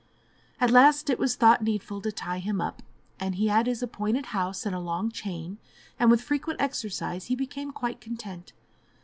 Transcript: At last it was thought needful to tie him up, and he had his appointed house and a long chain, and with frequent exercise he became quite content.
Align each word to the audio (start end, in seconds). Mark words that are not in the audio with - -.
At 0.59 0.71
last 0.71 1.11
it 1.11 1.19
was 1.19 1.35
thought 1.35 1.61
needful 1.63 2.01
to 2.01 2.11
tie 2.11 2.39
him 2.39 2.59
up, 2.59 2.81
and 3.19 3.35
he 3.35 3.49
had 3.49 3.67
his 3.67 3.83
appointed 3.83 4.25
house 4.33 4.65
and 4.65 4.73
a 4.73 4.79
long 4.79 5.11
chain, 5.11 5.59
and 5.99 6.09
with 6.09 6.23
frequent 6.23 6.59
exercise 6.59 7.27
he 7.27 7.35
became 7.35 7.71
quite 7.71 8.01
content. 8.01 8.51